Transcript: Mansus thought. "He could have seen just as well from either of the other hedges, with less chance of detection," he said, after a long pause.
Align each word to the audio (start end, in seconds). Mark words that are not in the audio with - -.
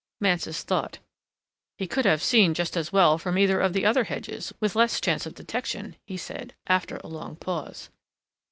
Mansus 0.19 0.63
thought. 0.63 0.97
"He 1.77 1.85
could 1.85 2.05
have 2.05 2.23
seen 2.23 2.55
just 2.55 2.75
as 2.75 2.91
well 2.91 3.19
from 3.19 3.37
either 3.37 3.59
of 3.59 3.73
the 3.73 3.85
other 3.85 4.05
hedges, 4.05 4.51
with 4.59 4.75
less 4.75 4.99
chance 4.99 5.27
of 5.27 5.35
detection," 5.35 5.95
he 6.07 6.17
said, 6.17 6.55
after 6.65 6.97
a 7.03 7.07
long 7.07 7.35
pause. 7.35 7.91